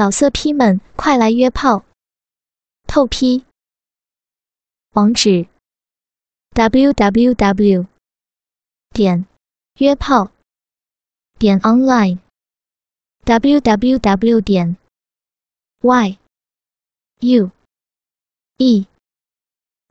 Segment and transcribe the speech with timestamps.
[0.00, 1.84] 老色批们，快来约炮！
[2.86, 3.44] 透批。
[4.92, 5.46] 网址
[6.54, 7.86] ：w w w
[8.94, 9.26] 点
[9.74, 10.30] 约炮
[11.38, 12.18] 点 online
[13.24, 14.78] w w w 点
[15.82, 16.18] y
[17.20, 17.50] u
[18.56, 18.86] e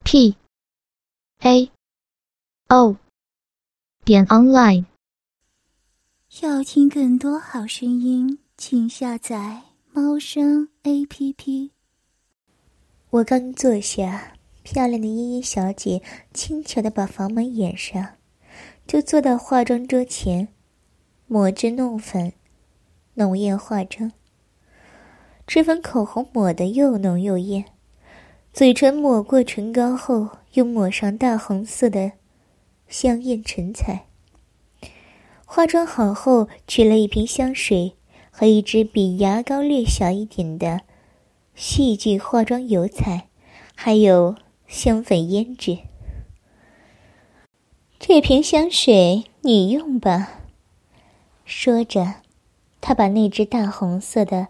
[0.03, 0.35] p
[1.41, 1.71] a
[2.69, 2.97] o
[4.03, 4.85] 点 online。
[6.41, 9.68] 要听更多好声音，请下载。
[10.01, 11.71] 猫声 A P P。
[13.09, 14.31] 我刚坐下，
[14.63, 16.01] 漂亮的依依小姐
[16.33, 18.13] 轻巧的把房门掩上，
[18.87, 20.47] 就坐到化妆桌前，
[21.27, 22.31] 抹脂弄粉，
[23.15, 24.13] 浓艳化妆。
[25.45, 27.65] 脂粉口红抹得又浓又艳，
[28.53, 32.13] 嘴唇抹过唇膏后，又抹上大红色的
[32.87, 34.05] 香艳唇彩。
[35.43, 37.97] 化妆好后，取了一瓶香水。
[38.39, 40.79] 和一支比牙膏略小一点的
[41.55, 43.27] 戏剧化妆油彩，
[43.75, 45.79] 还有香粉胭脂。
[47.99, 50.39] 这瓶香水你用吧。
[51.43, 52.15] 说着，
[52.79, 54.47] 他把那只大红色的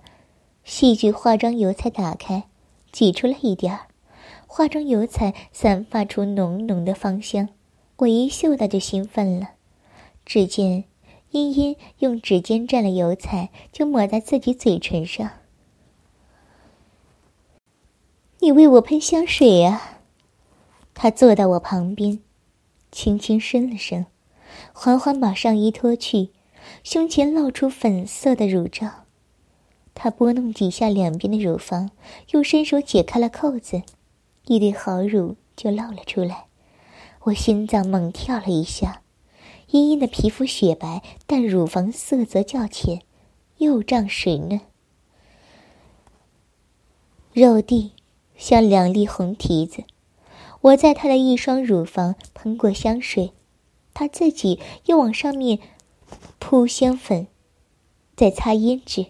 [0.64, 2.44] 戏剧化妆油彩打开，
[2.92, 3.88] 挤出了一点儿。
[4.46, 7.50] 化妆油彩散发出浓浓的芳香，
[7.96, 9.54] 我一嗅到就兴奋了。
[10.24, 10.89] 只见。
[11.32, 15.30] 茵茵用指尖蘸了油彩，就抹在自己嘴唇上。
[18.40, 20.00] 你为我喷香水呀？
[20.94, 22.20] 他坐到我旁边，
[22.92, 24.06] 轻轻伸了伸，
[24.74, 26.30] 缓缓把上衣脱去，
[26.84, 29.06] 胸前露出粉色的乳罩。
[29.94, 31.92] 他拨弄几下两边的乳房，
[32.32, 33.84] 又伸手解开了扣子，
[34.46, 36.46] 一堆好乳就露了出来。
[37.24, 39.02] 我心脏猛跳了一下。
[39.72, 43.04] 茵茵的皮肤雪白，但乳房色泽较浅，
[43.58, 44.62] 又胀水嫩，
[47.34, 47.92] 肉地
[48.36, 49.84] 像两粒红提子。
[50.62, 53.32] 我在她的一双乳房喷过香水，
[53.94, 55.60] 她自己又往上面
[56.40, 57.28] 铺香粉，
[58.16, 59.06] 再擦胭脂，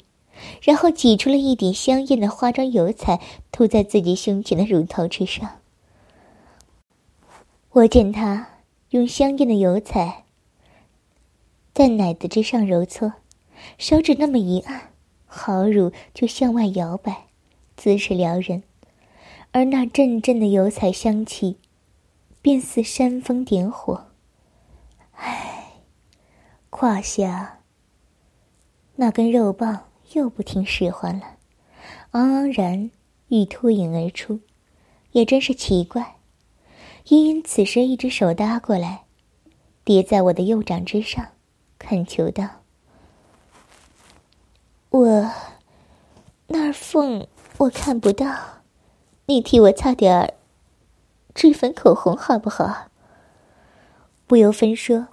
[0.62, 3.22] 然后挤出了一点香艳的化妆油彩，
[3.53, 5.59] 涂在自己胸前的乳头之上。
[7.72, 8.50] 我见她
[8.89, 10.25] 用香艳的油彩。
[11.79, 13.13] 在奶子之上揉搓，
[13.78, 14.91] 手指那么一按，
[15.25, 17.28] 好乳就向外摇摆，
[17.78, 18.63] 姿势撩人，
[19.51, 21.57] 而那阵阵的油彩香气，
[22.41, 24.07] 便似煽风点火。
[25.13, 25.75] 唉，
[26.69, 27.62] 胯下
[28.97, 31.38] 那根肉棒又不听使唤了，
[32.12, 32.91] 昂昂然
[33.29, 34.41] 欲脱颖而出，
[35.13, 36.18] 也真是奇怪。
[37.06, 39.03] 茵茵此时一只手搭过来，
[39.85, 41.25] 叠在我的右掌之上。
[41.79, 42.47] 恳求道
[44.91, 45.31] ：“我
[46.47, 47.25] 那儿缝
[47.57, 48.62] 我看不到，
[49.25, 50.34] 你替我擦点儿
[51.34, 52.89] 脂粉口红好不好？”
[54.28, 55.07] 不由分说，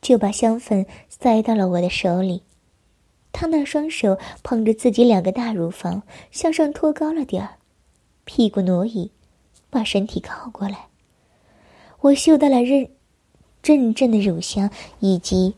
[0.00, 2.42] 就把香粉塞到了我的手里。
[3.30, 7.58] 他那双手捧着自己两个大乳房，向上托高了点儿，
[8.24, 9.12] 屁股挪移，
[9.68, 10.86] 把身体靠过来。
[12.00, 12.88] 我嗅到了阵
[13.62, 15.54] 阵阵的乳香，以及。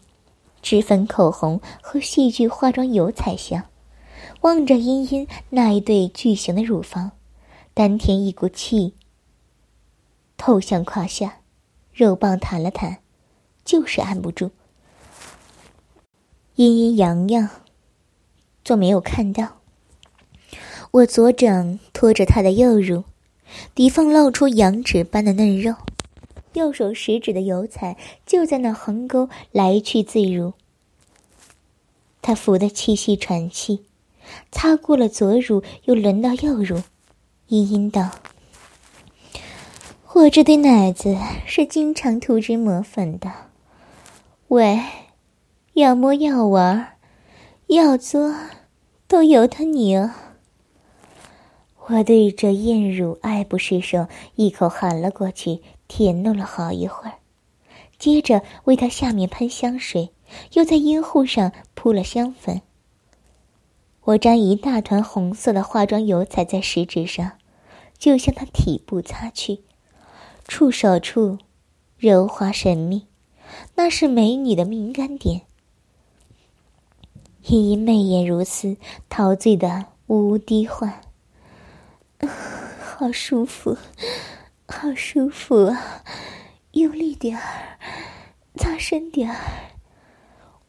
[0.63, 3.65] 脂粉口红和戏剧化妆油彩香，
[4.41, 7.13] 望着茵茵那一对巨型的乳房，
[7.75, 8.95] 丹田一股气
[10.37, 11.39] 透向胯下，
[11.93, 12.99] 肉棒弹了弹，
[13.65, 14.51] 就是按不住。
[16.57, 17.49] 茵茵洋洋，
[18.65, 19.59] 做没有看到。
[20.91, 23.05] 我左掌托着她的右乳，
[23.75, 25.75] 底缝露出羊脂般的嫩肉。
[26.59, 27.97] 右手食指的油彩
[28.27, 30.53] 就在那横沟来去自如。
[32.21, 33.85] 他扶得气息喘气，
[34.51, 36.83] 擦过了左乳，又轮到右乳，
[37.47, 38.11] 殷殷道
[40.13, 41.17] ：“我这对奶子
[41.47, 43.33] 是经常涂脂抹粉的，
[44.49, 44.81] 喂，
[45.75, 46.97] 要摸要玩，
[47.69, 48.35] 要作，
[49.07, 50.13] 都由得你哦。”
[51.91, 55.63] 我对着艳乳爱不释手，一口含了过去。
[55.89, 57.15] 舔弄了好一会儿，
[57.99, 60.13] 接着为他下面喷香水，
[60.53, 62.63] 又在阴户上铺了香粉。
[64.05, 67.33] 我沾一大团红色的化妆油彩在食指上，
[67.99, 69.63] 就向他体部擦去，
[70.47, 71.39] 触手处
[71.99, 73.07] 柔滑神秘，
[73.75, 75.43] 那是美女的敏感点。
[77.47, 78.77] 依依媚眼如丝，
[79.09, 81.01] 陶醉的呜呜低唤，
[82.81, 83.77] 好舒服。
[84.71, 86.05] 好舒服啊！
[86.73, 87.79] 用力点儿，
[88.55, 89.37] 擦深点儿。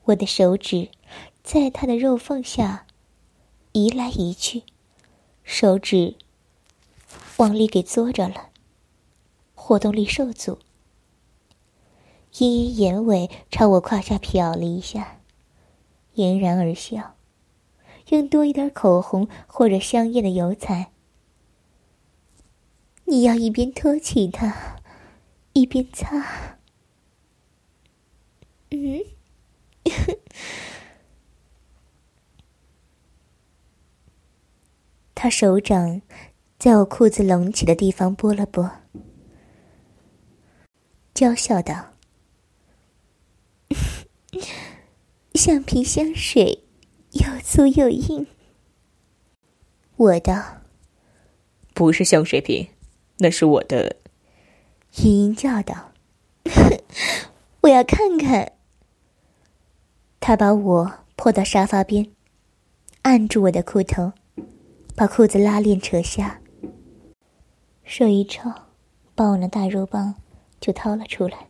[0.05, 0.89] 我的手指
[1.43, 2.87] 在他的肉缝下
[3.73, 4.63] 移来移去，
[5.43, 6.15] 手指
[7.37, 8.49] 往里给嘬着了，
[9.53, 10.57] 活动力受阻。
[12.37, 15.19] 依依眼尾朝我胯下瞟了一下，
[16.15, 17.15] 嫣然而笑，
[18.07, 20.91] 用多一点口红或者香艳的油彩。
[23.09, 24.75] 你要一边托起他，
[25.53, 26.59] 一边擦。
[28.69, 29.03] 嗯。
[35.15, 36.01] 他手掌
[36.57, 38.71] 在我裤子隆起的地方拨了拨，
[41.13, 41.93] 娇笑道
[45.33, 46.63] ：“橡皮香水，
[47.13, 48.27] 又粗又硬。”
[49.97, 50.61] 我道
[51.73, 52.69] ：“不是香水瓶，
[53.19, 53.95] 那是我的。”
[55.03, 55.91] 莹莹叫道
[57.61, 58.53] ：“我要看看。”
[60.19, 62.11] 他把我拖到沙发边，
[63.03, 64.11] 按住我的裤头。
[64.95, 66.41] 把裤子拉链扯下，
[67.85, 68.51] 手一抽，
[69.15, 70.15] 把我那大肉棒
[70.59, 71.47] 就掏了出来。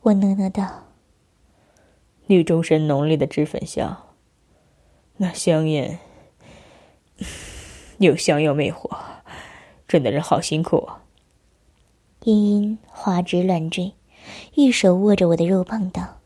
[0.00, 0.86] 我讷讷道
[2.26, 3.96] ：“女中神浓烈的脂粉香，
[5.18, 6.00] 那香烟
[7.98, 8.90] 又 香又魅惑，
[9.90, 11.02] 真的是好辛苦啊。”
[12.22, 13.94] 茵茵花枝乱坠，
[14.54, 16.20] 一手握着我的肉棒道：“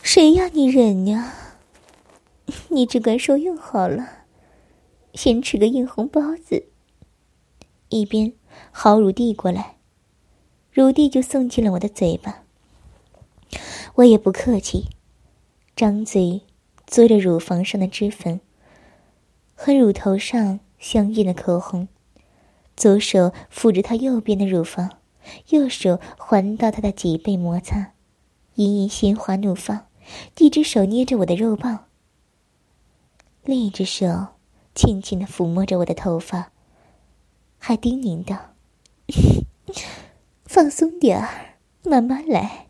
[0.00, 1.34] 谁要你忍呀？”
[2.70, 4.24] 你只管受用好了，
[5.14, 6.68] 先吃个硬红包子。
[7.88, 8.32] 一边
[8.70, 9.76] 好乳递过来，
[10.70, 12.44] 乳递就送进了我的嘴巴。
[13.96, 14.90] 我也不客气，
[15.74, 16.42] 张嘴
[16.86, 18.40] 嘬着乳房上的脂粉
[19.54, 21.88] 和乳头上香艳的口红，
[22.76, 24.98] 左手抚着他右边的乳房，
[25.48, 27.92] 右手环到他的脊背摩擦，
[28.54, 29.86] 隐隐心花怒放，
[30.38, 31.86] 一只手捏着我的肉棒。
[33.44, 34.28] 另一只手
[34.74, 36.52] 轻轻的抚摸着我的头发，
[37.58, 38.54] 还叮咛道
[40.44, 42.66] ：“放松点儿，慢慢来。”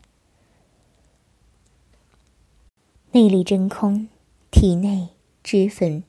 [3.11, 4.07] 内力真空，
[4.49, 5.09] 体内
[5.43, 6.03] 脂粉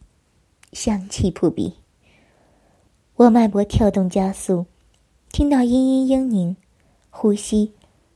[0.72, 1.79] 香气扑鼻。
[3.20, 4.64] 我脉搏跳动加速，
[5.30, 6.56] 听到嘤嘤嘤咛，
[7.10, 7.74] 呼吸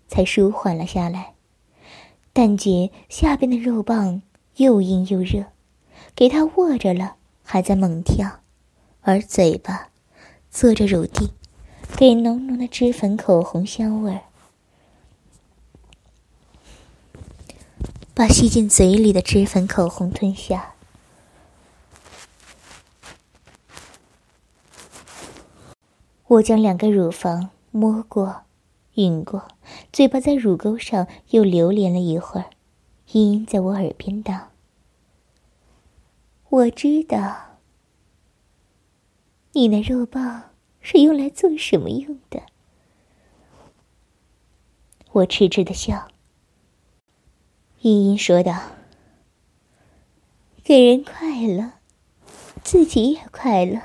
[0.09, 1.35] 才舒缓了下来，
[2.33, 4.23] 但觉下边的肉棒
[4.57, 5.45] 又硬又热。
[6.17, 8.41] 给他握着了，还在猛跳，
[9.03, 9.91] 而嘴巴
[10.51, 11.29] 嘬着乳蒂，
[11.99, 14.23] 给浓浓的脂粉口红香味儿，
[18.15, 20.74] 把吸进嘴里的脂粉口红吞下。
[26.35, 28.43] 我将两个乳房摸过、
[28.95, 29.47] 吮过，
[29.93, 32.51] 嘴巴在乳沟上又流连了一会儿，
[33.13, 34.49] 茵茵在我耳边道。
[36.49, 37.59] 我知道，
[39.53, 40.51] 你那肉棒
[40.81, 42.43] 是用来做什么用的？
[45.13, 46.09] 我痴痴的笑。
[47.83, 48.61] 茵茵说道
[50.65, 51.75] ：“给人快乐，
[52.65, 53.81] 自己也快乐。”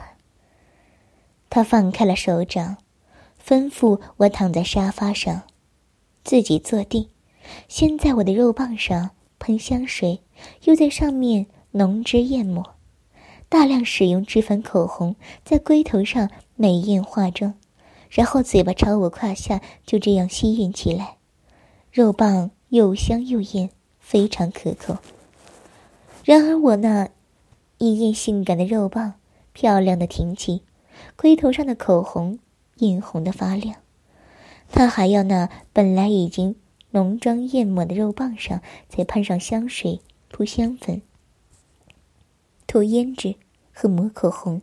[1.50, 2.78] 他放开了手掌，
[3.46, 5.44] 吩咐我躺在沙发上，
[6.24, 7.07] 自己坐定，
[7.68, 10.22] 先在我的肉棒上喷香水，
[10.63, 11.48] 又在上面。
[11.72, 12.74] 浓脂艳抹，
[13.48, 15.15] 大量使用脂粉口红，
[15.46, 17.53] 在龟头上美艳化妆，
[18.10, 21.18] 然后嘴巴朝我胯下就这样吸吮起来，
[21.91, 24.98] 肉棒又香又艳，非常可口。
[26.25, 27.10] 然而我那
[27.77, 29.13] 一艳性感的肉棒
[29.53, 30.63] 漂亮的挺起，
[31.22, 32.40] 龟头上的口红
[32.78, 33.76] 映红的发亮，
[34.72, 36.56] 他还要那本来已经
[36.92, 40.00] 浓妆艳抹的肉棒上再喷上香水，
[40.30, 41.02] 扑香粉。
[42.66, 43.36] 涂胭脂
[43.74, 44.62] 和抹口红，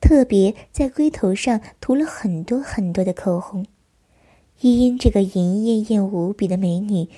[0.00, 3.66] 特别在龟头上涂了很多很多的口红。
[4.60, 7.08] 依因这个淫艳艳无比的美女，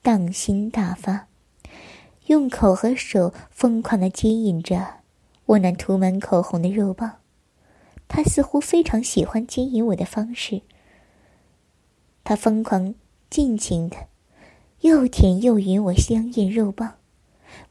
[0.00, 1.28] 荡心大发，
[2.24, 5.00] 用口和手疯狂的接引着
[5.44, 7.18] 我那涂满口红的肉棒。
[8.14, 10.60] 他似乎非常喜欢接引我的方式。
[12.22, 12.94] 他疯狂
[13.30, 13.96] 尽情的，
[14.82, 16.96] 又舔又吮我香艳肉棒，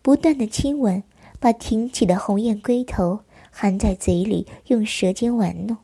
[0.02, 1.04] 不断的亲吻。
[1.40, 5.76] 把挺起的红艳龟头含在嘴里，用舌尖玩弄，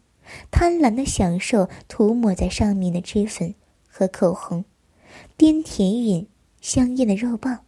[0.51, 3.55] 贪婪的享受涂抹在上面的脂粉
[3.89, 4.65] 和口红，
[5.35, 6.27] 边舔吮
[6.61, 7.61] 香艳的肉棒，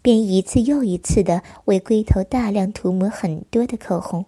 [0.00, 4.24] 边一次又一次的为龟头大量涂抹很多的口红，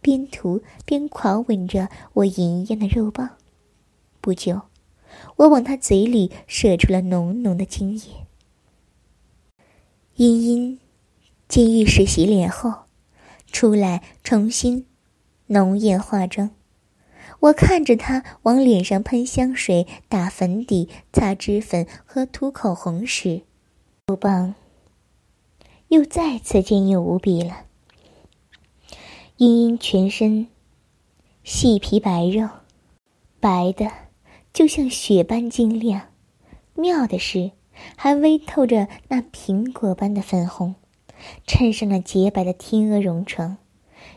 [0.00, 3.30] 边涂边狂吻着我莹艳的肉棒。
[4.20, 4.62] 不久，
[5.36, 8.02] 我往他嘴里射出了浓浓的精液。
[10.16, 10.78] 茵茵。
[11.48, 12.72] 进浴室洗脸后，
[13.50, 14.86] 出来重新
[15.46, 16.50] 浓艳化妆。
[17.40, 23.42] 我看着他往脸上喷香水、打粉底、擦脂粉和涂口红时，
[24.06, 24.54] 手棒
[25.88, 27.64] 又再次坚硬无比了。
[29.40, 30.48] 茵茵全身
[31.44, 32.46] 细皮白肉，
[33.40, 33.90] 白的
[34.52, 36.08] 就像雪般晶亮。
[36.74, 37.52] 妙的是，
[37.96, 40.74] 还微透着那苹果般的粉红，
[41.46, 43.56] 衬上了洁白的天鹅绒床，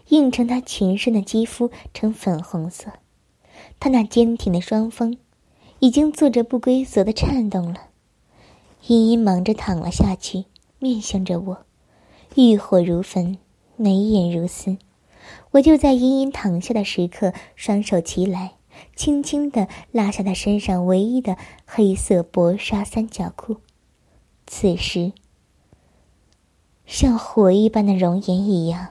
[0.09, 2.91] 映成她全身的肌肤呈粉红色。
[3.79, 5.17] 她那坚挺的双峰，
[5.79, 7.91] 已经做着不规则的颤动了。
[8.87, 10.43] 茵茵忙着躺了下去，
[10.79, 11.65] 面向着我，
[12.35, 13.37] 欲火如焚，
[13.77, 14.77] 眉眼如丝。
[15.51, 18.53] 我就在茵茵躺下的时刻，双手齐来，
[18.95, 23.57] 轻轻地拉下她身上唯一的黑色薄纱三角裤。
[24.45, 25.13] 此时，
[26.85, 28.89] 像火一般的熔岩一样，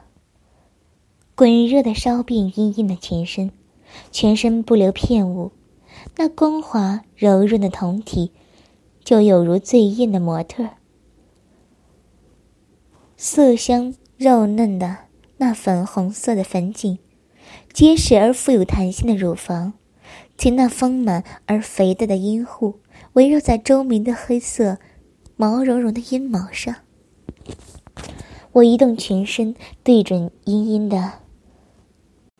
[1.35, 3.51] 滚热的烧遍茵茵的全身，
[4.11, 5.51] 全身不留片物，
[6.17, 8.31] 那光滑柔润的酮体，
[9.03, 10.69] 就有如最艳的模特，
[13.15, 14.97] 色香肉嫩的。
[15.43, 16.99] 那粉红色的粉颈，
[17.73, 19.73] 结实而富有弹性的乳房，
[20.37, 22.79] 及那丰满而肥大的阴户，
[23.11, 24.77] 围绕在周明的黑色、
[25.35, 26.73] 毛茸茸的阴毛上。
[28.53, 31.11] 我移动全身，对准茵茵的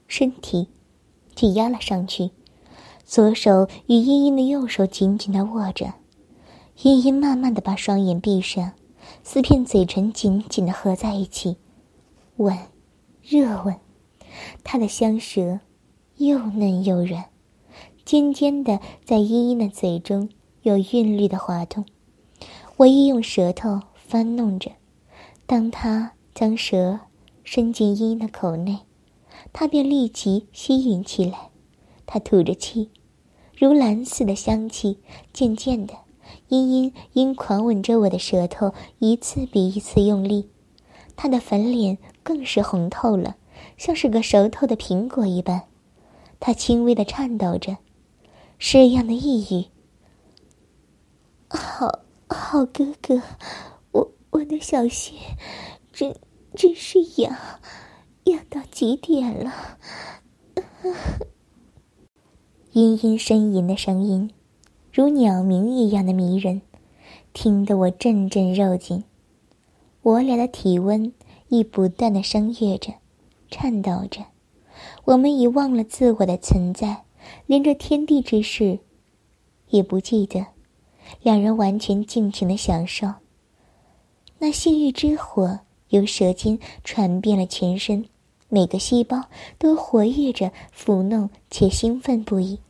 [0.07, 0.69] 身体，
[1.35, 2.31] 挤压了上去，
[3.03, 5.95] 左手与茵茵的右手紧紧的握着。
[6.83, 8.71] 茵茵慢慢的把双眼闭上，
[9.25, 11.57] 四片嘴唇紧紧的合在一起，
[12.37, 12.57] 吻。
[13.23, 13.77] 热吻，
[14.65, 15.61] 他的香舌
[16.17, 17.25] 又嫩又软，
[18.03, 20.27] 尖尖的在茵茵的嘴中
[20.61, 21.85] 有韵律的滑动。
[22.75, 24.71] 我亦用舌头翻弄着，
[25.45, 26.99] 当他将舌
[27.45, 28.79] 伸进茵茵的口内，
[29.53, 31.49] 他便立即吸吮起来。
[32.05, 32.89] 他吐着气，
[33.57, 34.97] 如蓝似的香气。
[35.31, 35.93] 渐渐的，
[36.49, 40.49] 茵茵因狂吻着我的舌头，一次比一次用力。
[41.15, 43.35] 他的粉脸更是红透了，
[43.77, 45.63] 像是个熟透的苹果一般。
[46.39, 47.77] 他轻微的颤抖着，
[48.57, 49.65] 是样的抑郁。
[51.49, 53.21] 好好哥哥，
[53.91, 55.13] 我我的小穴，
[55.91, 56.15] 真
[56.55, 57.37] 真是痒，
[58.23, 59.53] 痒到极点了。
[62.71, 64.31] 殷殷呻吟的声音，
[64.91, 66.61] 如鸟鸣一样的迷人，
[67.31, 69.03] 听得我阵阵肉紧。
[70.01, 71.13] 我俩的体温
[71.53, 72.93] 亦不断的声乐着，
[73.51, 74.25] 颤抖着，
[75.05, 77.03] 我们已忘了自我的存在，
[77.45, 78.79] 连这天地之事
[79.69, 80.47] 也不记得。
[81.21, 83.07] 两人完全尽情的享受。
[84.39, 88.07] 那性欲之火由舌尖传遍了全身，
[88.49, 89.25] 每个细胞
[89.59, 92.61] 都活跃着，抚弄且兴奋不已。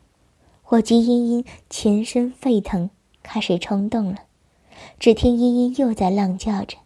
[0.65, 2.89] 我及茵茵全身沸腾，
[3.21, 4.23] 开始冲动了。
[4.99, 6.79] 只听茵茵又在浪叫着。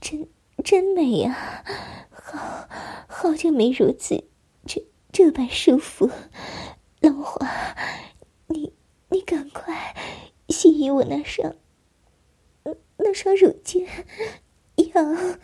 [0.00, 0.28] 真
[0.62, 1.64] 真美呀，
[2.10, 2.68] 好
[3.08, 4.24] 好久没如此
[4.66, 6.10] 这这般舒服。
[7.00, 7.46] 龙华，
[8.48, 8.72] 你
[9.08, 9.94] 你赶快
[10.48, 11.54] 吸引我那双
[12.98, 13.86] 那双乳尖，
[14.76, 15.34] 要。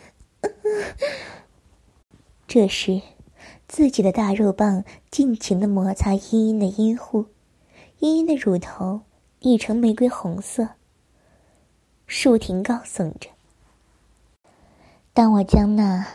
[2.47, 3.01] 这时，
[3.67, 7.25] 自己的大肉棒尽情的摩擦茵茵的阴户，
[7.99, 9.01] 茵茵的乳头
[9.39, 10.69] 已成玫瑰红色。
[12.05, 13.29] 竖婷高耸着。
[15.13, 16.07] 当我将那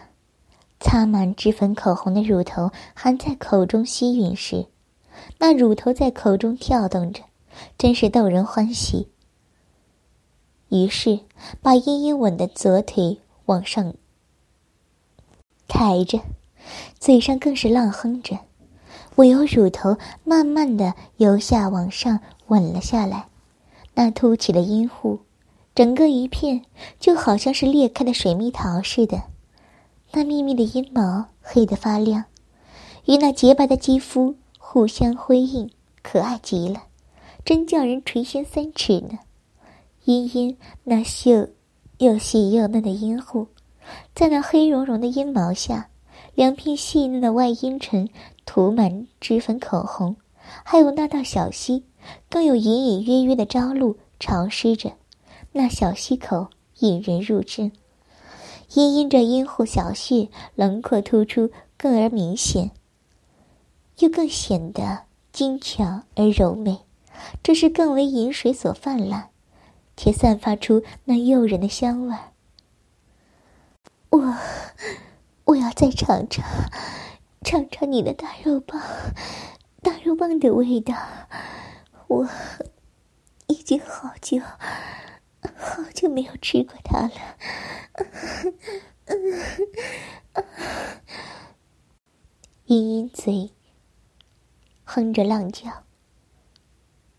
[0.80, 4.66] 擦满脂粉口红的乳头含在口中吸吮时，
[5.38, 7.22] 那乳头在口中跳动着，
[7.78, 9.08] 真是逗人欢喜。
[10.68, 11.20] 于是，
[11.62, 13.94] 把茵茵吻的左腿往上
[15.68, 16.20] 抬着，
[16.98, 18.40] 嘴上更是浪哼着。
[19.14, 23.28] 我由乳头慢慢的由下往上吻了下来，
[23.94, 25.20] 那凸起的阴户。
[25.78, 26.62] 整个一片
[26.98, 29.22] 就好像是裂开的水蜜桃似的，
[30.10, 32.24] 那密密的阴毛黑得发亮，
[33.04, 35.70] 与那洁白的肌肤互相辉映，
[36.02, 36.82] 可爱极了，
[37.44, 39.20] 真叫人垂涎三尺呢。
[40.06, 41.50] 茵茵那秀
[41.98, 43.46] 又细又嫩的阴户，
[44.16, 45.90] 在那黑茸茸的阴毛下，
[46.34, 48.08] 两片细嫩的外阴唇
[48.44, 50.16] 涂满脂粉口红，
[50.64, 51.84] 还有那道小溪，
[52.28, 54.90] 更有隐隐约约的朝露潮湿着。
[55.52, 57.72] 那小溪口引人入胜，
[58.74, 62.70] 因因着阴户小穴轮廓突出，更而明显，
[63.98, 66.80] 又更显得精巧而柔美。
[67.42, 69.30] 这是更为饮水所泛滥，
[69.96, 72.32] 且散发出那诱人的香味儿。
[74.10, 74.36] 我
[75.44, 76.44] 我要再尝尝，
[77.42, 78.80] 尝尝你的大肉棒，
[79.82, 80.94] 大肉棒的味道。
[82.06, 82.28] 我
[83.48, 84.40] 已经好久
[85.58, 87.10] 好久没有吃过它了。
[92.66, 93.50] 茵茵嘴
[94.84, 95.82] 哼着浪叫，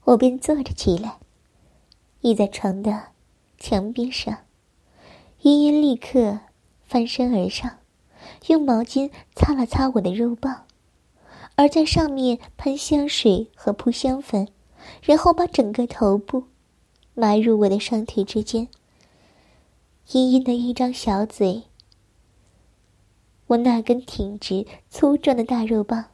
[0.04, 1.20] 我便坐着起来，
[2.22, 3.08] 倚在床的
[3.58, 4.46] 墙边上。
[5.42, 6.40] 茵茵立刻
[6.84, 7.80] 翻身而上，
[8.48, 10.68] 用毛巾擦了擦我的肉棒，
[11.56, 14.50] 而在上面喷香水和扑香粉，
[15.02, 16.49] 然后把整个头部
[17.20, 18.70] 埋入我的双腿之间。
[20.12, 21.64] 茵茵的一张小嘴，
[23.48, 26.06] 我那根挺直粗壮的大肉棒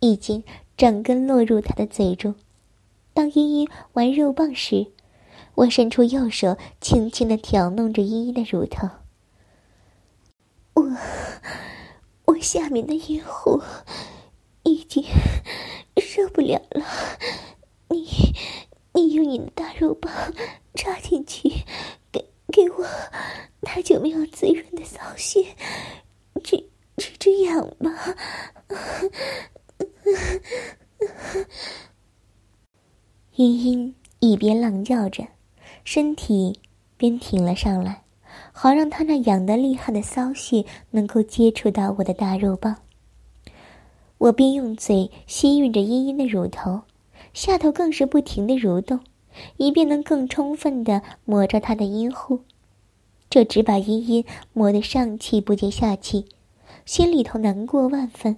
[0.00, 0.44] 已经
[0.76, 2.34] 整根落入她的嘴中。
[3.12, 4.92] 当茵茵玩肉棒时，
[5.56, 8.88] 我伸出右手，轻轻的挑弄着茵茵的乳头。
[10.74, 10.82] 我，
[12.26, 13.60] 我下面的阴户
[14.62, 15.02] 已经
[15.96, 16.84] 受不了了。
[19.28, 20.12] 你，的大肉棒
[20.74, 21.48] 插进去，
[22.12, 22.86] 给给我
[23.62, 25.42] 太久没有滋润的骚穴，
[26.42, 28.14] 止止止痒吧。
[33.36, 35.26] 茵茵一边浪叫着。
[35.84, 36.58] 身体
[36.96, 38.02] 边挺了上来，
[38.50, 42.78] 好让他那痒得厉害的骚穴能够接触到我的大肉棒。
[44.18, 46.82] 我边用嘴吸吮着茵茵的乳头，
[47.32, 48.98] 下头更是不停的蠕动，
[49.56, 52.40] 以便能更充分的磨着他的阴户。
[53.28, 56.26] 这只把茵茵磨得上气不接下气，
[56.84, 58.36] 心里头难过万分。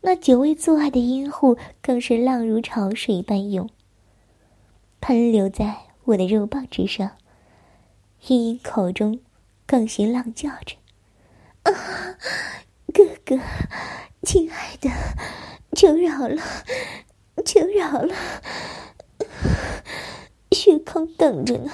[0.00, 3.68] 那久未做爱的阴户更是浪如潮水般涌，
[5.00, 5.88] 喷流在。
[6.04, 7.18] 我的肉棒之上，
[8.28, 9.20] 茵茵口中
[9.66, 10.76] 更是浪叫着
[11.64, 12.16] ：“啊，
[12.94, 13.38] 哥哥，
[14.22, 14.88] 亲爱的，
[15.76, 16.40] 求饶了，
[17.44, 18.14] 求饶了，
[21.06, 21.70] 等着呢，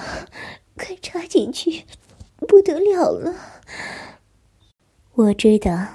[0.75, 1.83] 快插进去，
[2.37, 3.33] 不得了了！”
[5.15, 5.87] 我知道，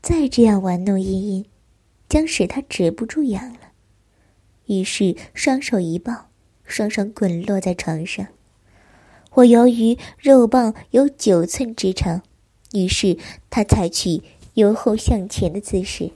[0.00, 1.46] 再这样玩弄茵茵，
[2.08, 3.72] 将使她止不住痒了，
[4.66, 6.28] 于是双手一抱。
[6.64, 8.28] 双双滚落在床上，
[9.32, 12.22] 我由于肉棒有九寸之长，
[12.72, 13.18] 于是
[13.50, 14.22] 他采取
[14.54, 16.12] 由后向前的姿势，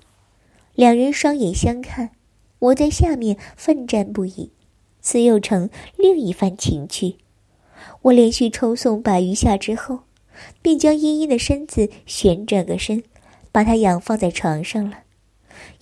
[0.75, 2.13] 两人双眼相看，
[2.59, 4.53] 我在下面奋战不已，
[5.07, 7.15] 此又成另一番情趣。
[8.03, 10.01] 我连续抽送百余下之后，
[10.61, 13.05] 便将茵茵的身子旋转个身，
[13.53, 15.05] 把她仰放在床上了。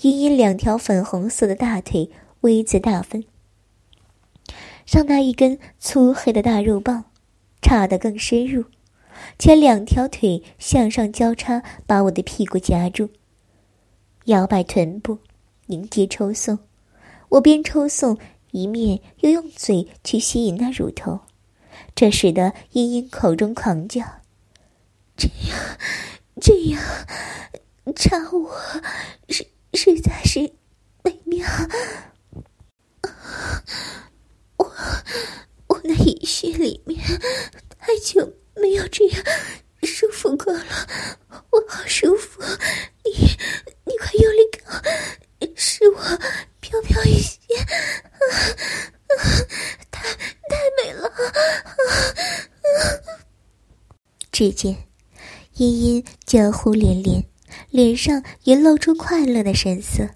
[0.03, 2.11] 茵茵两条粉红色的大腿
[2.43, 3.25] 微姿大分。
[4.87, 7.05] 让那一根粗黑的大肉棒
[7.63, 8.67] 插得更深入，
[9.39, 13.09] 且两条腿向上交叉，把我的屁股夹住，
[14.27, 15.17] 摇摆臀部，
[15.69, 16.59] 迎接抽送。
[17.31, 18.17] 我边抽送，
[18.55, 21.23] 一面又用嘴去吸引那乳头，
[21.93, 24.23] 这使得茵茵口中狂叫
[25.19, 25.77] ：“这样，
[26.41, 26.81] 这样
[27.97, 28.57] 插我，
[29.29, 30.53] 实实在是
[31.03, 31.45] 美妙。”
[34.59, 34.73] 我
[35.67, 37.03] 我那阴穴里面
[37.81, 39.25] 太久没有这样
[39.83, 40.65] 舒服过了，
[41.51, 42.41] 我好舒服。
[43.05, 43.11] 你
[43.85, 44.81] 你快用力搞，
[45.55, 46.01] 是我
[46.61, 47.39] 飘飘欲仙，
[49.91, 51.11] 太太美了。
[54.33, 54.77] 只见
[55.55, 57.25] 茵茵娇呼连连，
[57.71, 60.09] 脸上也露出快乐的神色。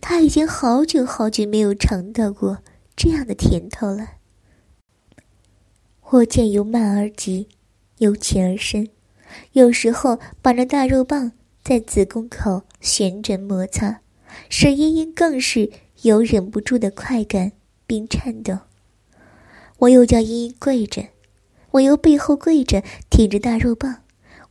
[0.00, 2.58] 她已经好久好久没有尝到过。
[2.96, 4.14] 这样的甜头了。
[6.10, 7.48] 我见由慢而急，
[7.98, 8.88] 由浅而深，
[9.52, 11.30] 有时候把那大肉棒
[11.62, 14.00] 在子宫口旋转摩擦，
[14.48, 15.70] 沈茵茵更是
[16.02, 17.52] 有忍不住的快感
[17.86, 18.58] 并颤抖。
[19.78, 21.08] 我又叫茵茵跪着，
[21.72, 24.02] 我由背后跪着，挺着大肉棒，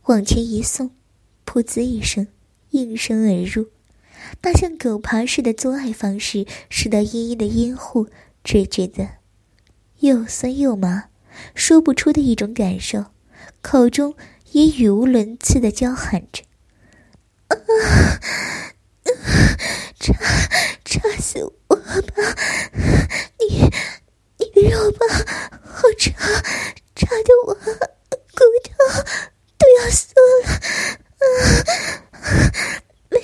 [0.04, 0.90] 往前一送，
[1.44, 2.26] 噗呲一声，
[2.70, 3.68] 应声而入。
[4.42, 8.08] 那像狗爬似的做爱方式，使得茵茵的阴户。
[8.44, 9.08] 只觉得
[9.98, 11.10] 又酸又麻，
[11.54, 13.06] 说不出的一种感受，
[13.60, 14.14] 口中
[14.52, 16.44] 也语无伦次的叫喊着
[17.48, 17.56] ：“啊，
[19.98, 20.12] 插
[20.84, 21.82] 插死我吧！
[23.38, 23.70] 你
[24.38, 25.08] 你的肉棒
[25.64, 26.12] 好长，
[26.94, 27.60] 插的我骨
[28.64, 28.70] 头
[29.56, 30.02] 都要酥
[30.44, 30.46] 了，
[31.18, 31.24] 啊，
[33.10, 33.20] 累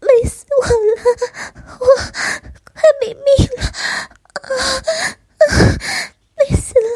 [0.00, 0.72] 累死我了，
[1.80, 1.82] 我
[2.74, 3.24] 快没命
[3.56, 3.60] 了！”
[4.44, 4.48] 啊，
[6.36, 6.88] 累死了！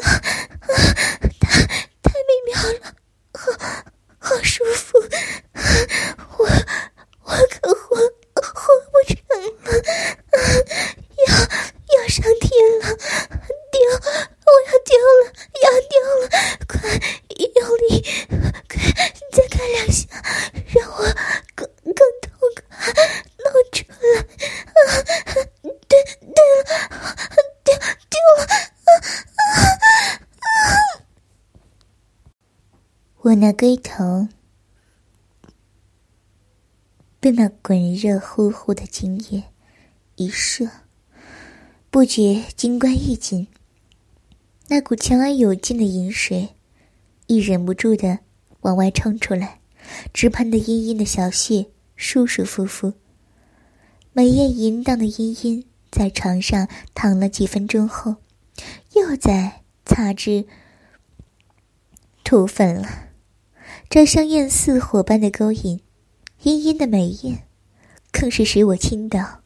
[1.39, 1.43] 太
[2.03, 2.83] 太美妙了！
[4.43, 4.99] 舒服，
[6.37, 6.45] 我
[7.23, 8.61] 我可活活
[8.91, 9.15] 不成
[9.63, 9.67] 了，
[11.27, 11.29] 要
[11.97, 12.83] 要上天了，
[13.71, 13.79] 掉，
[14.45, 15.21] 我要掉了，
[15.63, 16.23] 要掉了，
[16.67, 16.71] 快
[17.55, 17.57] 用
[17.89, 17.89] 力，
[18.67, 18.71] 快
[19.31, 19.99] 再干两下，
[20.73, 20.97] 让我
[21.55, 22.93] 更更痛快，
[23.37, 24.79] 弄出来，啊，
[25.87, 26.61] 对对了，
[27.63, 27.67] 掉
[28.09, 28.39] 掉了，
[28.85, 29.87] 啊啊
[30.39, 30.47] 啊！
[33.21, 34.29] 我那龟头
[37.19, 39.43] 被那滚热乎乎的精液
[40.15, 40.69] 一射，
[41.89, 43.47] 不觉金冠一紧，
[44.69, 46.55] 那股强而有劲的饮水
[47.27, 48.19] 亦忍不住的
[48.61, 49.59] 往外冲出来，
[50.13, 51.65] 直喷的茵茵的小穴
[51.97, 52.93] 舒舒服服。
[54.13, 58.15] 美艳淫荡的茵茵在床上躺了几分钟后，
[58.95, 60.45] 又在擦脂
[62.23, 63.08] 涂粉了。
[63.89, 65.81] 这香艳似火般的勾引，
[66.43, 67.47] 茵茵的美艳，
[68.11, 69.39] 更是使我倾倒。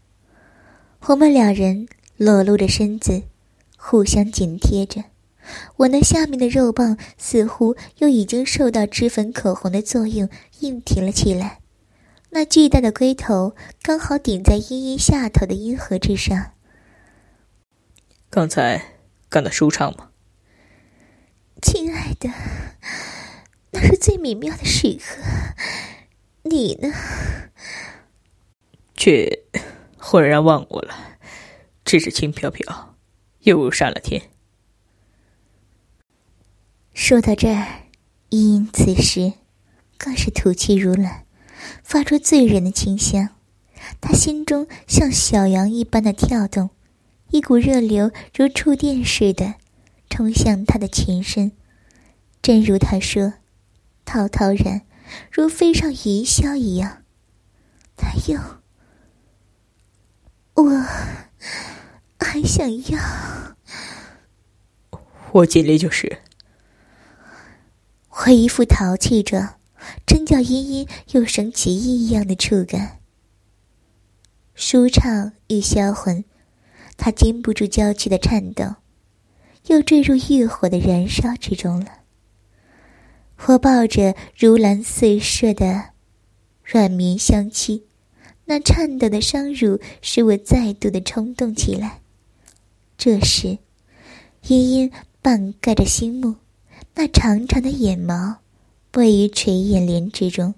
[1.06, 3.24] 我们两人裸露着身子，
[3.78, 5.06] 互相紧贴着。
[5.78, 10.28] 我那下面的肉棒似乎又已经受到脂粉口红的作用，
[10.60, 11.60] 硬挺了起来。
[12.32, 16.52] 那巨大的龟头刚好顶在茵茵下头的阴核之上。
[18.30, 18.82] 刚才
[19.30, 20.10] 干得舒畅吗？
[21.62, 22.30] 亲爱的。
[23.74, 25.18] 那是最美妙的时刻，
[26.44, 26.94] 你呢？
[28.96, 29.46] 却
[29.98, 31.18] 浑然忘我了，
[31.84, 32.96] 只是轻飘飘，
[33.40, 34.30] 又如上了天。
[36.94, 37.90] 说到这儿，
[38.30, 39.34] 茵茵此时
[39.98, 41.26] 更是吐气如兰，
[41.84, 43.30] 发出醉人的清香。
[44.00, 46.70] 她心中像小羊一般的跳动，
[47.32, 49.56] 一股热流如触电似的
[50.12, 51.54] 冲向她的全身。
[52.40, 53.34] 正如她说。
[54.14, 54.84] 滔滔然，
[55.32, 57.02] 如飞上云霄一样。
[57.98, 58.40] 他又，
[60.54, 60.70] 我
[62.20, 63.00] 还想要。
[65.32, 66.20] 我尽力就是。
[68.28, 69.56] 我一副淘气着，
[70.06, 73.00] 真叫茵茵又生奇异一样的触感。
[74.54, 76.24] 舒畅与销魂，
[76.98, 78.76] 他禁不住娇气的颤抖，
[79.66, 82.03] 又坠入欲火的燃烧之中了。
[83.46, 85.90] 我抱着如兰似麝的
[86.64, 87.84] 软绵香躯，
[88.46, 92.00] 那颤抖的双乳使我再度的冲动起来。
[92.98, 93.58] 这时，
[94.48, 96.36] 茵茵半盖着心目，
[96.96, 98.38] 那长长的眼毛
[98.94, 100.54] 位于垂眼帘之中。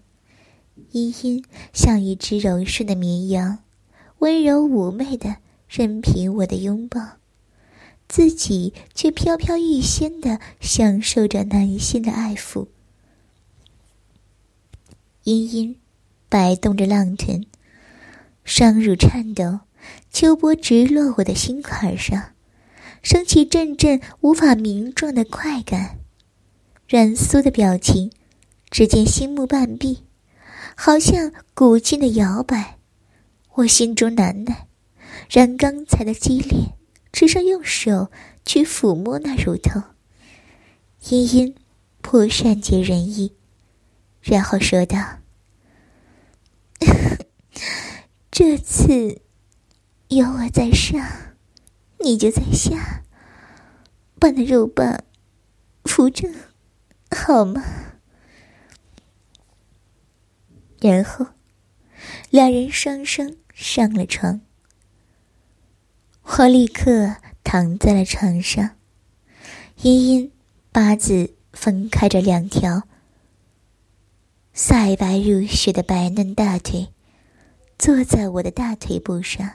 [0.91, 1.43] 茵茵
[1.74, 3.60] 像一只柔顺的绵羊，
[4.19, 7.02] 温柔妩媚的任凭我的拥抱，
[8.08, 12.67] 自己却飘飘欲仙的享受着男性的爱抚。
[15.26, 15.76] 茵茵
[16.30, 17.48] 摆动着浪臀，
[18.44, 19.62] 双乳颤抖，
[20.12, 22.34] 秋波直落我的心坎上，
[23.02, 25.98] 升起阵阵无法名状的快感。
[26.88, 28.12] 软酥的表情，
[28.70, 30.04] 只见心目半闭，
[30.78, 32.78] 好像古琴的摇摆。
[33.56, 34.68] 我心中难耐，
[35.32, 36.76] 然刚才的激烈，
[37.12, 38.12] 只剩用手
[38.46, 39.82] 去抚摸那乳头。
[41.10, 41.56] 茵茵
[42.04, 43.34] 颇善解人意。
[44.26, 45.20] 然后说道
[48.32, 49.22] ：“这次
[50.08, 51.00] 有我在上，
[52.00, 53.04] 你就在下，
[54.20, 55.04] 把那肉棒
[55.84, 56.34] 扶正，
[57.12, 57.64] 好吗？”
[60.82, 61.28] 然后
[62.32, 64.42] 两人双双上了床。
[66.24, 68.72] 我立刻躺在了床上，
[69.84, 70.32] 茵茵
[70.72, 72.88] 八字分开着两条。
[74.58, 76.88] 晒白如雪的白嫩大腿，
[77.78, 79.46] 坐在我的大腿部上，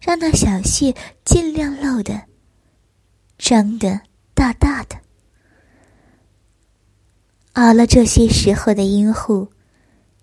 [0.00, 2.22] 让那小穴尽量露的
[3.36, 4.96] 张的大大的。
[7.54, 9.48] 熬了这些时候的阴户，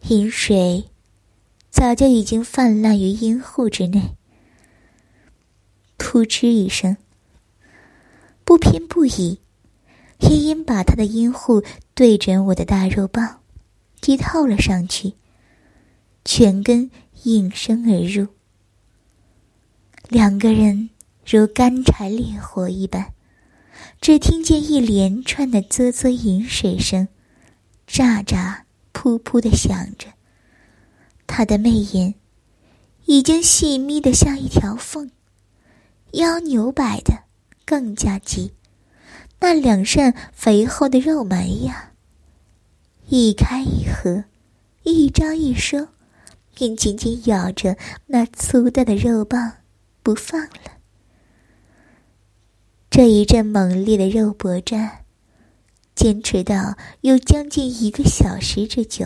[0.03, 0.86] 饮水
[1.69, 4.15] 早就已经泛滥于阴户之内。
[5.97, 6.95] 噗嗤一声，
[8.45, 9.41] 不偏不倚，
[10.21, 11.62] 黑鹰把他的阴户
[11.93, 13.41] 对准我的大肉棒。
[14.01, 15.13] 踢透了上去，
[16.23, 16.89] 全根
[17.23, 18.27] 应声而入。
[20.10, 20.89] 两个人
[21.25, 23.13] 如干柴烈火一般，
[23.99, 27.07] 只听见一连串的啧啧饮水声，
[27.88, 28.62] 喳喳
[28.93, 30.07] 噗噗的响着。
[31.25, 32.15] 他的媚眼
[33.05, 35.12] 已经细眯的像一条缝，
[36.12, 37.23] 腰扭摆的
[37.65, 38.53] 更加急，
[39.41, 41.87] 那两扇肥厚的肉门呀。
[43.10, 44.26] 一开一合，
[44.84, 45.88] 一张一收，
[46.54, 49.54] 便紧紧咬着那粗大的肉棒
[50.04, 50.78] 不放了。
[52.89, 55.06] 这一阵猛烈的肉搏战，
[55.96, 59.06] 坚持到有将近一个小时之久。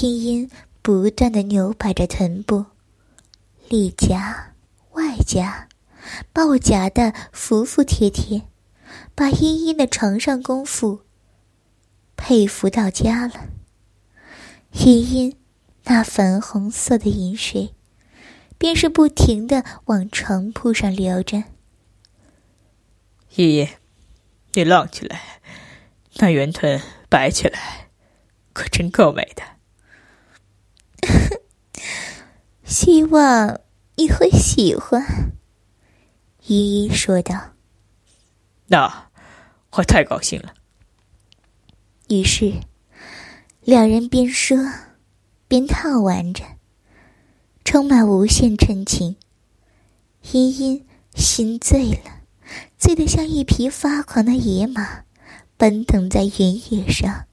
[0.00, 0.50] 茵茵
[0.82, 2.66] 不断的扭摆着臀部，
[3.68, 4.54] 里夹
[4.92, 5.66] 外夹，
[6.32, 8.42] 把我夹得服服帖帖，
[9.16, 11.00] 把茵茵的床上功夫
[12.18, 13.48] 佩服到家了。
[14.72, 15.36] 茵茵
[15.84, 17.74] 那粉红色的饮水，
[18.58, 21.44] 便是不停的往床铺上流着。
[23.36, 23.68] 茵茵，
[24.52, 25.40] 你浪起来，
[26.16, 27.88] 那圆臀摆起来，
[28.52, 29.42] 可真够美的。
[32.64, 33.60] 希望
[33.96, 35.32] 你会喜欢。”
[36.46, 37.54] 依依说道。
[38.68, 39.10] “那
[39.72, 40.54] 我太高兴了。”
[42.08, 42.54] 于是，
[43.62, 44.56] 两人边说
[45.46, 46.44] 边套玩着，
[47.64, 49.16] 充满无限纯情。
[50.32, 52.22] 茵茵心醉了，
[52.78, 55.04] 醉得像一匹发狂的野马，
[55.56, 57.26] 奔腾在原野上，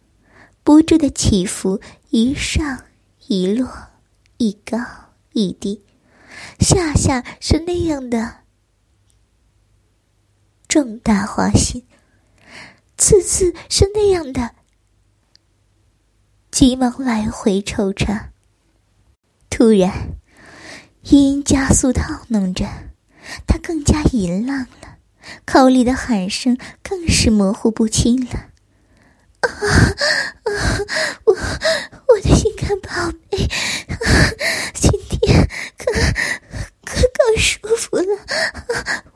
[0.63, 2.83] 不住的起伏，一上
[3.27, 3.69] 一落，
[4.37, 4.77] 一高。
[5.37, 5.81] 一低，
[6.61, 8.37] 下下是那样的
[10.65, 11.85] 重大花心，
[12.97, 14.55] 次次是那样的
[16.55, 18.29] 急忙来回抽插。
[19.49, 19.91] 突然，
[21.01, 22.65] 音加速套弄着，
[23.45, 24.95] 他更加淫浪了，
[25.45, 28.31] 口里的喊声更是模糊不清了。
[29.41, 29.49] 啊
[30.45, 30.79] 啊！
[31.25, 33.37] 我我的心肝宝贝，
[34.73, 35.45] 今天
[35.77, 35.91] 可
[36.85, 38.17] 可更舒服了。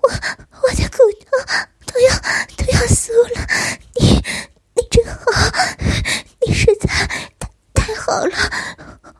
[0.01, 0.09] 我
[0.61, 1.31] 我的骨头
[1.85, 2.13] 都要
[2.57, 3.47] 都要酥了。
[3.95, 4.21] 你
[4.75, 5.15] 你真好，
[6.53, 6.87] 实在
[7.39, 8.35] 太太好了。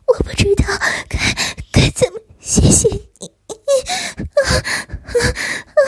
[0.06, 0.64] 我不知道
[1.08, 1.18] 该
[1.72, 3.30] 该怎么谢谢你。
[4.34, 4.58] 啊啊
[5.06, 5.22] 啊
[5.76, 5.82] 啊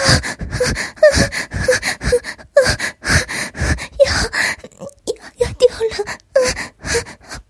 [0.99, 1.15] 啊
[2.53, 3.11] 啊啊！
[4.05, 4.07] 要。
[5.05, 5.95] 要要掉了
[6.33, 6.87] 啊，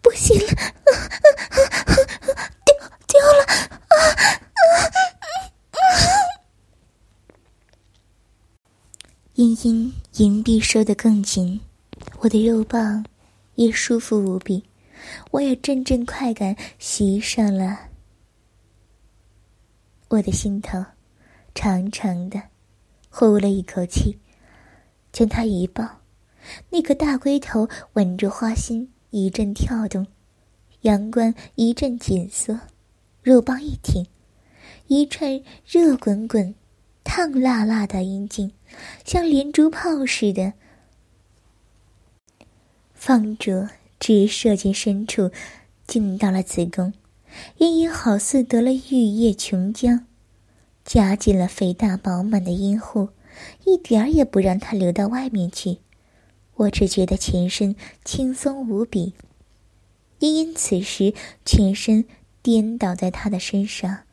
[0.00, 1.60] 不行了，啊啊啊
[1.92, 2.32] 啊
[2.64, 2.74] 掉
[3.06, 3.42] 掉了！
[3.44, 4.88] 啊啊啊
[5.72, 5.84] 啊
[9.34, 11.60] 茵茵银币收得更紧，
[12.18, 13.04] 我的肉棒
[13.54, 14.64] 也舒服无比，
[15.30, 17.90] 我有阵阵快感袭上了
[20.08, 20.84] 我的心头，
[21.54, 22.42] 长长的
[23.10, 24.18] 呼了一口气，
[25.12, 26.00] 将他一抱。
[26.70, 30.06] 那个大龟头吻着花心一阵跳动，
[30.80, 32.58] 阳关一阵紧缩，
[33.22, 34.06] 肉棒一挺，
[34.88, 36.54] 一串热滚滚、
[37.04, 38.52] 烫辣辣的阴茎，
[39.04, 40.52] 像连珠炮似的
[43.04, 45.32] 放着，直射进深处，
[45.88, 46.94] 进到了子宫。
[47.58, 50.04] 茵茵好似得了玉液琼浆，
[50.84, 53.08] 夹进了肥大饱满的阴户，
[53.64, 55.78] 一点儿也不让它流到外面去。
[56.54, 59.14] 我只觉得全身轻松无比，
[60.20, 61.12] 茵茵此时
[61.44, 62.04] 全身
[62.40, 64.04] 颠倒在他的身上，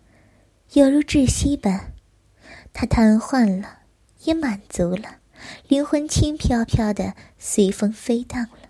[0.73, 1.93] 犹如窒息般。
[2.73, 3.81] 他瘫痪了，
[4.23, 5.17] 也满足了，
[5.67, 8.68] 灵魂轻飘飘的随风飞荡了。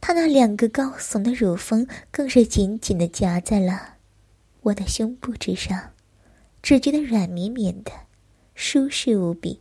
[0.00, 3.96] 他那两个高耸的乳峰更是紧紧的夹在了
[4.62, 5.92] 我的胸部之上，
[6.62, 7.92] 只觉得软绵绵的，
[8.54, 9.60] 舒适无比。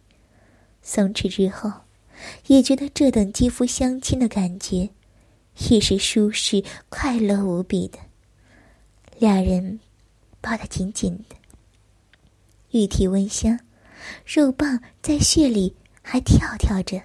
[0.82, 1.72] 松弛之后。
[2.48, 4.90] 也觉得这等肌肤相亲的感觉，
[5.70, 7.98] 也是舒适快乐无比的。
[9.20, 9.80] 俩人
[10.42, 11.38] 抱得紧紧的，
[12.72, 13.58] 玉体温香，
[14.26, 17.02] 肉棒在穴里还跳跳着。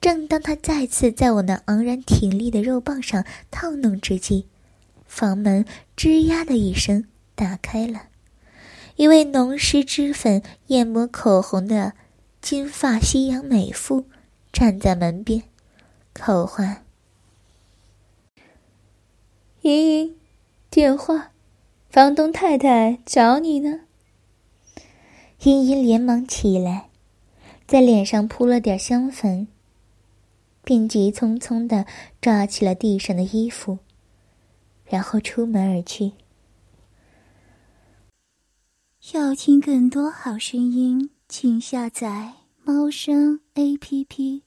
[0.00, 4.46] 正当他再次在我那昂然挺立的肉棒上套弄之际，
[5.06, 5.64] 房门
[5.96, 7.04] 吱呀的一声
[7.34, 8.08] 打开了，
[8.96, 11.94] 一位浓湿脂粉、眼抹口红的
[12.40, 14.06] 金发西洋美妇。
[14.52, 15.44] 站在门边，
[16.12, 16.84] 口唤
[19.62, 20.16] ：“莹莹，
[20.68, 21.30] 电话，
[21.88, 23.82] 房东太太找你呢。”
[25.44, 26.88] 茵茵连忙起来，
[27.64, 29.46] 在脸上扑了点香粉，
[30.62, 31.86] 便急匆匆的
[32.20, 33.78] 抓起了地上的衣服，
[34.84, 36.12] 然后出门而去。
[39.12, 42.34] 要听更多好声音，请下载。
[42.62, 44.42] 猫声 A P P，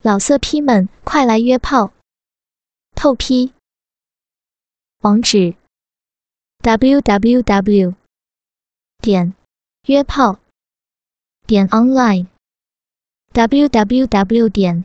[0.00, 1.92] 老色批们快来约炮！
[2.94, 3.52] 透批。
[5.00, 5.56] 网址
[6.62, 7.94] ：w w w
[9.02, 9.34] 点
[9.86, 10.38] 约炮
[11.44, 12.28] 点 online
[13.32, 14.84] w w w 点